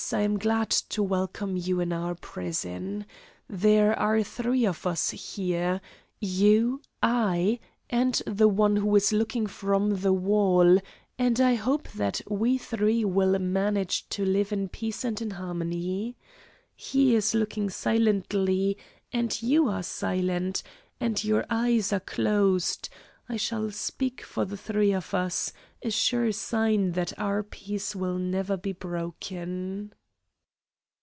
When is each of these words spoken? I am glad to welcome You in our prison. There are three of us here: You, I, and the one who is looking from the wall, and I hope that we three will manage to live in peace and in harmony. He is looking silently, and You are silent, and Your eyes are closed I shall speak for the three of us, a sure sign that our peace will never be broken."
I 0.13 0.23
am 0.23 0.37
glad 0.37 0.71
to 0.71 1.01
welcome 1.01 1.55
You 1.55 1.79
in 1.79 1.93
our 1.93 2.15
prison. 2.15 3.05
There 3.47 3.97
are 3.97 4.21
three 4.23 4.65
of 4.65 4.85
us 4.85 5.11
here: 5.11 5.79
You, 6.19 6.81
I, 7.01 7.59
and 7.89 8.15
the 8.27 8.49
one 8.49 8.75
who 8.75 8.93
is 8.97 9.13
looking 9.13 9.47
from 9.47 10.01
the 10.01 10.11
wall, 10.11 10.79
and 11.17 11.39
I 11.39 11.53
hope 11.55 11.87
that 11.93 12.19
we 12.27 12.57
three 12.57 13.05
will 13.05 13.39
manage 13.39 14.09
to 14.09 14.25
live 14.25 14.51
in 14.51 14.67
peace 14.67 15.05
and 15.05 15.21
in 15.21 15.29
harmony. 15.31 16.17
He 16.75 17.15
is 17.15 17.33
looking 17.33 17.69
silently, 17.69 18.77
and 19.13 19.41
You 19.41 19.69
are 19.69 19.83
silent, 19.83 20.61
and 20.99 21.23
Your 21.23 21.45
eyes 21.49 21.93
are 21.93 22.01
closed 22.01 22.89
I 23.29 23.37
shall 23.37 23.71
speak 23.71 24.23
for 24.25 24.43
the 24.43 24.57
three 24.57 24.91
of 24.91 25.13
us, 25.13 25.53
a 25.81 25.89
sure 25.89 26.33
sign 26.33 26.91
that 26.93 27.17
our 27.17 27.43
peace 27.43 27.95
will 27.95 28.17
never 28.17 28.57
be 28.57 28.73
broken." 28.73 29.93